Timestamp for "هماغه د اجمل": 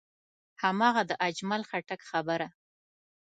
0.63-1.61